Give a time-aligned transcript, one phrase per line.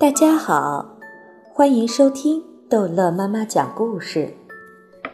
[0.00, 0.96] 大家好，
[1.52, 4.32] 欢迎收听逗乐妈妈讲故事。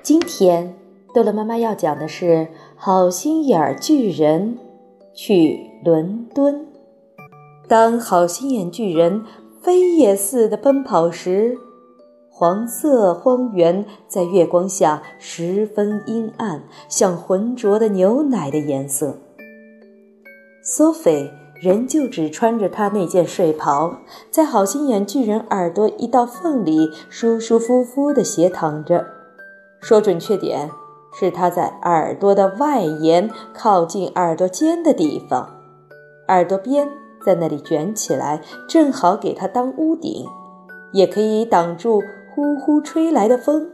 [0.01, 0.77] 今天
[1.13, 2.25] 逗乐妈妈要讲的是
[2.77, 4.57] 《好心眼巨人
[5.13, 6.55] 去伦敦》。
[7.67, 9.25] 当好心眼巨人
[9.61, 11.59] 飞也似的奔跑时，
[12.31, 19.19] 黄色荒原在月光下十分阴暗，像浑浊的牛奶的颜色。
[20.63, 21.29] 索菲。
[21.61, 23.97] 仍旧只穿着他那件睡袍，
[24.31, 29.07] 在好心眼巨人耳朵一道缝里舒舒服服地斜躺着。
[29.81, 30.71] 说准确点，
[31.19, 35.49] 是他在耳朵的外沿，靠近耳朵尖的地方。
[36.29, 36.89] 耳朵边
[37.25, 40.27] 在那里卷起来，正好给他当屋顶，
[40.93, 42.03] 也可以挡住
[42.35, 43.71] 呼呼吹来的风。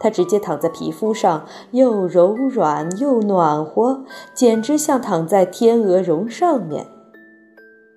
[0.00, 6.86] 他直接躺在皮肤上，又柔软又暖和，简直像躺在天鹅绒上面。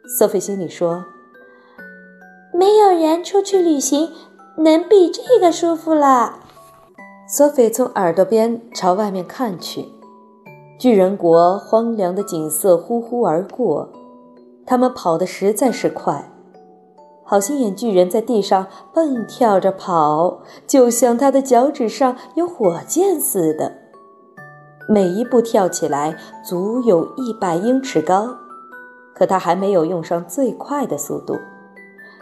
[0.08, 1.04] 索菲心里说
[2.54, 4.10] ：“没有人出去旅行
[4.58, 6.40] 能比这个舒服了。”
[7.28, 9.86] 索菲从耳朵边朝外面看去，
[10.80, 13.90] 巨人国荒凉的景色呼呼而过。
[14.66, 16.32] 他们跑得实在是快，
[17.26, 23.74] 好心眼巨人在地上蹦跳着跑，就像他的脚趾上有火箭似的。
[24.88, 28.47] 每一步跳起来足有一百英尺高。
[29.18, 31.36] 可他还没有用上最快的速度，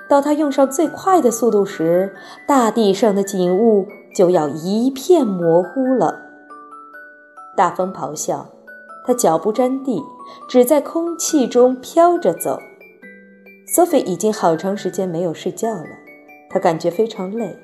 [0.07, 2.15] 到他用上最快的速度时，
[2.47, 6.21] 大地上的景物就要一片模糊了。
[7.57, 8.47] 大风咆哮，
[9.05, 10.01] 他脚不沾地，
[10.47, 12.59] 只在空气中飘着走。
[13.67, 15.83] 索菲已经好长时间没有睡觉了，
[16.49, 17.57] 他感觉非常累，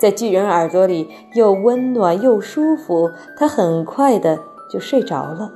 [0.00, 4.38] 在巨人耳朵里又温暖又舒服，他很快的
[4.72, 5.52] 就睡着了。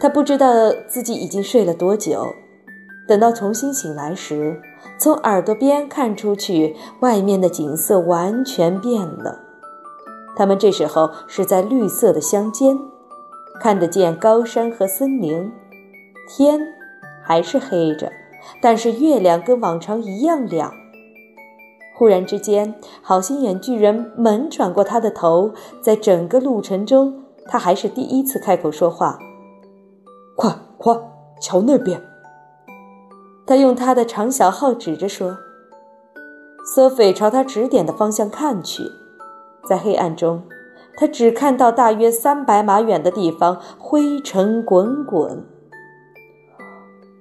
[0.00, 2.26] 他不知道自己已经睡了多久，
[3.08, 4.60] 等到重新醒来时，
[4.98, 9.40] 从耳朵边看出去，外面的景色完全变了。
[10.36, 12.78] 他们这时候是在绿色的乡间，
[13.60, 15.50] 看得见高山和森林，
[16.28, 16.60] 天
[17.24, 18.12] 还是黑着，
[18.62, 20.72] 但是月亮跟往常一样亮。
[21.96, 25.52] 忽然之间，好心眼巨人猛转过他的头，
[25.82, 29.18] 在整个路程中，他还是第一次开口说话。
[30.38, 30.94] 快快，
[31.40, 32.00] 瞧那边！
[33.44, 35.36] 他用他的长小号指着说。
[36.72, 38.84] 索菲朝他指点的方向看去，
[39.68, 40.44] 在黑暗中，
[40.96, 45.44] 他只看到大约三百码远的地方灰尘滚滚。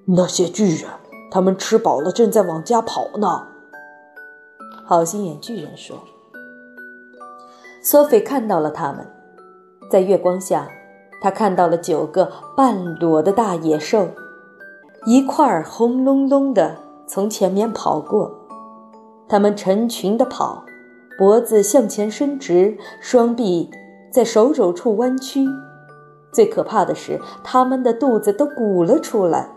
[0.06, 0.88] 那些巨人，
[1.31, 3.47] 他们吃饱了，正在往家跑呢。
[4.85, 5.97] 好心眼巨人说。
[7.81, 9.07] 索菲看到了他们，
[9.89, 10.69] 在月光下。
[11.19, 14.07] 他看到了九个半裸的大野兽，
[15.05, 16.75] 一块儿轰隆隆的
[17.07, 18.31] 从前面跑过。
[19.27, 20.63] 他们成群的跑，
[21.17, 23.69] 脖子向前伸直，双臂
[24.11, 25.45] 在手肘处弯曲。
[26.31, 29.50] 最可怕的是，他们的肚子都鼓了出来，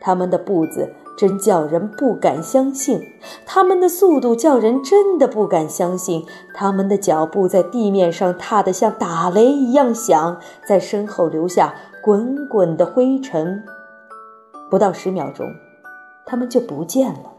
[0.00, 0.92] 他们的步子。
[1.16, 3.00] 真叫人不敢相信，
[3.46, 6.26] 他们的速度叫人真的不敢相信。
[6.54, 13.62] 他们的脚步在地面上踏得像打雷一样响，在身后留下滚滚的灰尘。
[14.70, 15.46] 不到十秒钟，
[16.24, 17.32] 他们就不见了。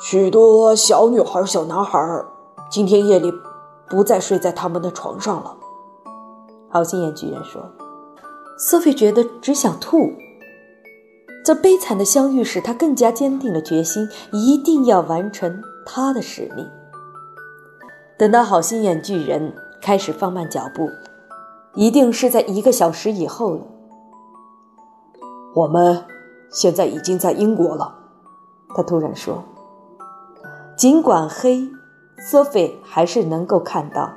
[0.00, 1.98] 许多小女孩、小男孩
[2.70, 3.32] 今天夜里
[3.88, 5.56] 不再睡在他们的床上了。
[6.68, 7.62] 好心眼巨人说
[8.58, 10.12] ：“索菲觉得只想吐。”
[11.46, 16.68] 这悲惨的相遇使他更加坚定了决心，一定要完成他的使命。
[18.18, 20.90] 等到好心眼巨人开始放慢脚步，
[21.74, 23.60] 一定是在一个小时以后了。
[25.54, 26.02] 我们
[26.50, 27.94] 现在已经在英国了，
[28.74, 29.44] 他突然说。
[30.76, 31.70] 尽管黑，
[32.28, 34.12] 索菲还是能够看到。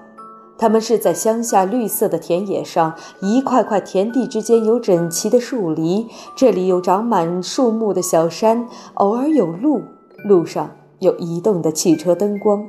[0.60, 9.82] 他们是在乡下绿色的田野上，一块块田地之间有整齐的树篱，这里有长满树木的小山，偶尔有路，
[10.26, 10.70] 路上
[11.00, 12.68] 有移动的汽车灯光。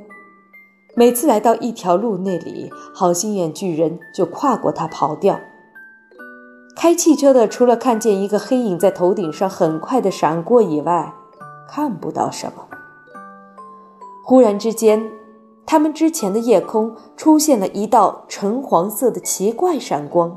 [0.94, 5.40] 每次来到一条路那里，好心眼巨人就跨过它跑掉。
[6.76, 11.12] 开汽车的除了看见一个黑影在头顶上很快的闪过以外，
[11.68, 12.68] 看不到什么。
[14.24, 15.19] 忽然之间。
[15.70, 20.36] 他们之前的夜空出现了一道橙黄色的奇怪闪光。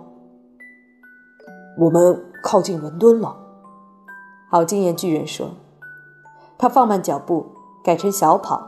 [1.80, 3.36] 我们靠近伦敦了，
[4.52, 5.50] 好经验巨人说。
[6.56, 7.48] 他放慢脚步，
[7.84, 8.62] 改成小跑。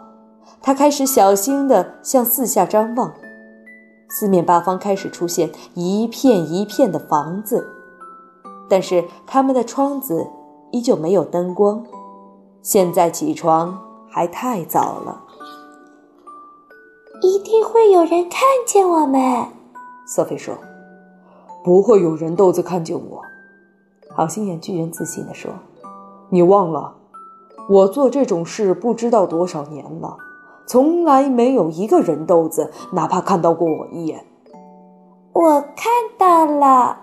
[0.60, 3.14] 他开始小心地向四下张望，
[4.10, 7.70] 四面八方开始出现一片一片的房子，
[8.68, 10.26] 但是他们的窗子
[10.72, 11.86] 依旧没有灯光。
[12.64, 13.80] 现在起床
[14.10, 15.25] 还太早了。
[17.22, 19.48] 一定会有人看见我们，
[20.08, 20.56] 索菲说。
[21.64, 23.22] 不会有人豆子看见我。
[24.14, 25.52] 好心眼巨人自信地说
[26.30, 26.96] ：“你忘了，
[27.68, 30.16] 我做这种事不知道多少年了，
[30.68, 34.24] 从来没有一个人豆子哪怕看到过我一眼。”
[35.34, 36.98] 我看到了，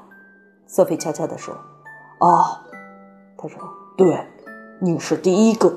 [0.67, 1.53] 索菲悄悄地说
[2.21, 2.59] ：“哦，
[3.37, 3.59] 他说，
[3.97, 4.27] 对，
[4.81, 5.77] 你是第一个。”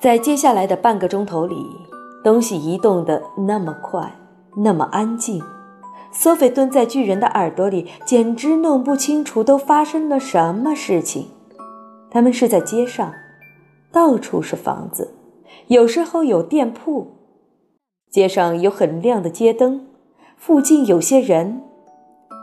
[0.00, 1.66] 在接下来的半个钟头里，
[2.26, 4.16] 东西移动的那么快，
[4.56, 5.40] 那么安静。
[6.10, 11.28] 索菲蹲在巨人的耳朵里，简直弄不清楚都发生了什么事情。
[12.10, 13.14] 他们是在街上，
[13.92, 15.14] 到处是房子，
[15.68, 17.12] 有时候有店铺，
[18.10, 19.86] 街上有很亮的街灯，
[20.36, 21.62] 附近有些人，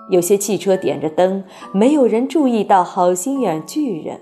[0.10, 1.44] 有些汽车点着灯，
[1.74, 4.22] 没有人注意到好心眼巨人。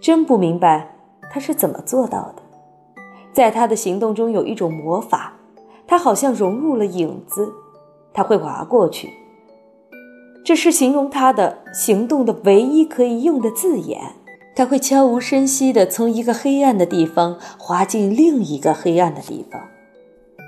[0.00, 0.94] 真不明白
[1.32, 2.41] 他是怎么做到的，
[3.32, 5.34] 在他的行动中有一种魔法，
[5.86, 7.52] 他好像融入了影子。
[8.14, 9.08] 他会滑过去，
[10.44, 14.00] 这是形容他的行动的唯一可以用的字眼。
[14.54, 19.58] 他会悄无声息地从一个黑暗的地方滑进另一个黑暗的地方。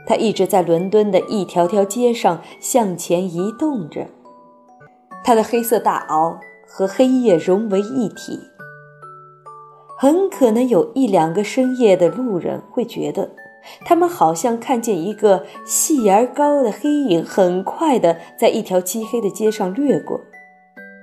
[0.07, 4.07] 他一直在伦敦的一条条街上向前移动着，
[5.25, 8.39] 他的黑色大袄和黑夜融为一体。
[10.05, 13.31] 很可能有一两个深夜的路人会觉得。
[13.87, 20.21] 他们好像看见一个细而高的黑影，很快的在一条漆黑的街上掠过。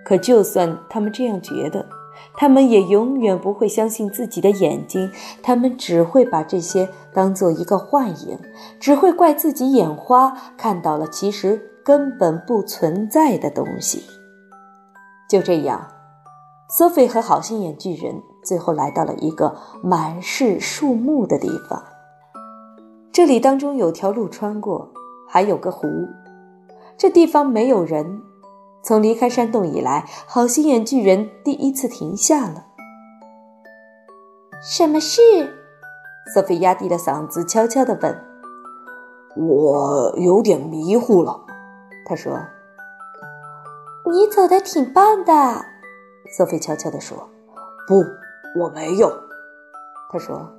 [0.06, 1.84] 可就算他们这样觉得，
[2.36, 5.10] 他们也永远不会相信自己的眼睛。
[5.42, 8.38] 他们只会把这些当做一个幻影，
[8.80, 14.04] 只会怪自己眼花，看到了其实根本不存在的东西。
[15.28, 15.88] 就这样，
[16.70, 21.84] 索菲和好心眼巨人最后来到了一个满是树木的地方。
[23.12, 24.92] 这里当中有条路穿过，
[25.28, 25.88] 还有个湖。
[26.98, 28.22] 这地方没有人。
[28.84, 32.66] 从离开山洞以来，好心眼巨人第一次停下了。
[34.60, 35.22] 什么事？
[36.34, 38.24] 索菲压低了嗓子，悄悄地问。
[39.38, 41.46] 我有点迷糊了，
[42.06, 42.40] 他说。
[44.12, 45.66] 你走的挺棒的，
[46.36, 47.30] 索菲悄悄地说。
[47.88, 48.04] 不，
[48.60, 49.12] 我没有，
[50.12, 50.50] 他说。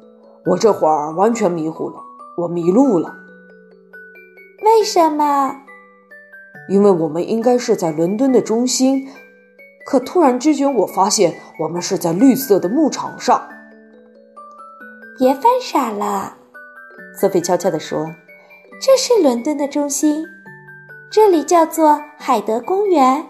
[0.44, 1.94] 我这会儿完全迷糊了。
[2.36, 3.14] 我迷路了，
[4.64, 5.54] 为什么？
[6.68, 9.06] 因为我们应该是在伦敦的中心，
[9.86, 13.40] 可突然之间我发现我们是在绿色的牧场上。
[15.16, 16.38] 别犯傻了，
[17.20, 18.06] 索菲悄悄地说
[18.82, 20.24] ：“这是伦敦的中心，
[21.08, 23.26] 这里叫做海德公园。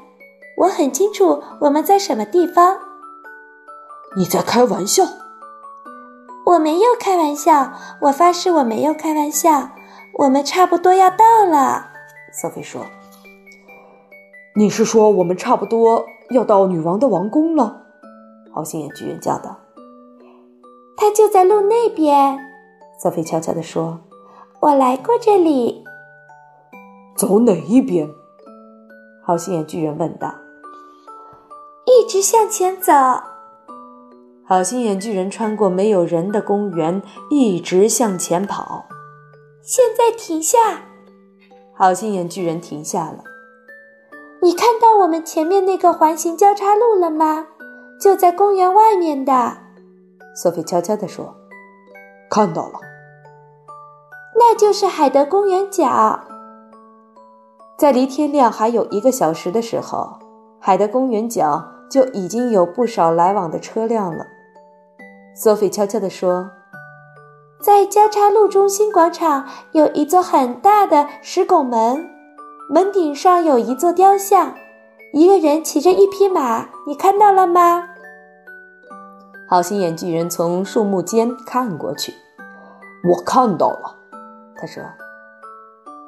[0.57, 2.79] 我很清楚我们在什么地方。”
[4.17, 5.05] 你在开玩笑。
[6.45, 7.73] 我没有开玩笑，
[8.03, 9.71] 我发誓我没有开玩笑。
[10.19, 11.87] 我们差不多要到了，
[12.33, 12.85] 索菲说。
[14.55, 17.85] 你是说我们差不多要到女王的王宫了？
[18.53, 19.59] 好心眼巨人叫道。
[20.95, 22.39] 他就在路那边，
[23.01, 24.01] 索菲悄悄地说。
[24.61, 25.83] 我来过这里。
[27.17, 28.11] 走哪一边？
[29.25, 30.35] 好心眼巨人问道。
[31.87, 32.93] 一直向前走。
[34.53, 38.85] 好心眼巨人穿过没有人的公园，一直向前跑。
[39.63, 40.59] 现在停下！
[41.73, 43.25] 好心眼巨人停下了。
[44.43, 47.47] 你看到我们前面那个环形交叉路了吗？
[47.99, 49.57] 就在公园外面的。
[50.37, 51.35] 索菲悄悄地说
[52.29, 52.79] ：“看到了。”
[54.39, 56.21] 那就是海德公园角。
[57.79, 60.19] 在离天亮还有一个小时的时候，
[60.61, 64.27] 海德公园角就已经有不少来往的车辆了。
[65.35, 66.51] 索菲悄悄地说
[67.59, 72.07] ：“在交叉路中心广场有一座很大的石拱门，
[72.69, 74.55] 门顶上有一座雕像，
[75.13, 77.89] 一个人骑着一匹马，你看到了吗？”
[79.49, 82.13] 好心眼巨人从树木间看过去，
[83.09, 83.97] 我看到了。
[84.55, 84.83] 他说：“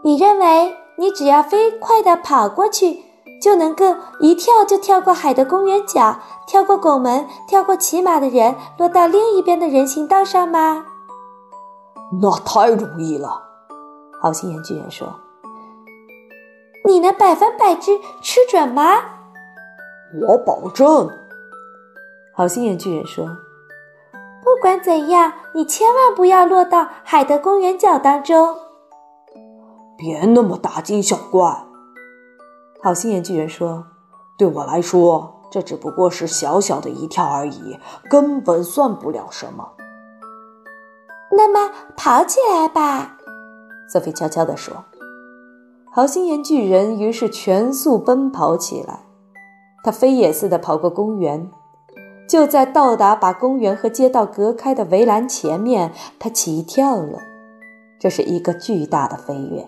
[0.05, 3.03] 你认为你只要飞快地跑过去？”
[3.45, 10.87] 就能够一跳就跳过海的公园角，跳过拱门，跳过骑马的人，落到另一边的人行道上吗？
[12.23, 13.43] 那太容易了，
[14.19, 15.07] 好心眼巨人说。
[16.87, 18.83] 你能百分百之吃准吗？
[20.27, 21.11] 我保证。
[22.35, 23.27] 好心眼巨人说。
[24.43, 28.57] 不管怎样，你千万不要落到海的公园角当中。
[29.99, 31.67] 别那么大惊小怪。
[32.85, 33.87] 好心眼巨人说
[34.37, 37.79] ：“对我来说，这只不过是小小的一跳而已，
[38.11, 39.71] 根本算不了什么。
[41.31, 43.17] 那么跑起来吧，
[43.91, 44.85] 索菲悄悄地说。
[45.91, 49.01] 好心眼巨人于是全速奔跑起来，
[49.83, 51.51] 他飞也似的跑过公园。
[52.29, 57.19] 就在到达把公园和街道隔开的围栏前面，他起跳了。
[57.99, 59.67] 这是一个巨大的飞跃，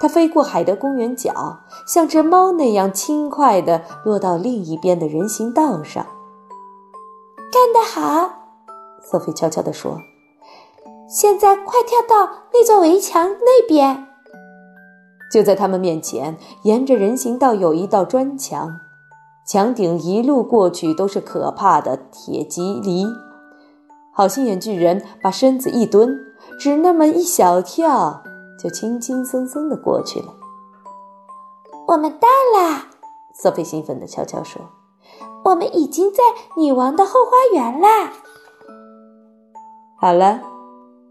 [0.00, 6.06] 他飞过海德公园角，像只猫那样轻快地落到另一边的人行道上。
[7.52, 8.30] 干得好，
[9.02, 9.98] 索菲悄悄地说。
[11.06, 14.06] 现在快跳到那座围墙那边。
[15.30, 18.80] 就在他们面前，沿着人行道有一道砖墙，
[19.46, 23.06] 墙顶一路过去都是可怕的铁蒺藜。
[24.14, 26.16] 好心眼巨人把身子一蹲，
[26.58, 28.22] 只那么一小跳，
[28.62, 30.34] 就轻轻松松地过去了。
[31.88, 32.86] 我们到啦！
[33.34, 34.60] 索菲兴奋地悄悄说
[35.46, 36.18] ：“我们已经在
[36.56, 38.12] 女王的后花园啦！”
[39.98, 40.42] 好了。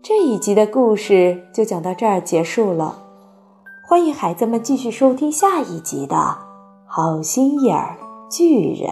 [0.02, 3.04] 这一集的故事就讲到这儿结束了，
[3.90, 6.16] 欢迎孩子们继续收听下一集的
[6.88, 7.98] 《好心眼儿
[8.32, 8.90] 巨人》。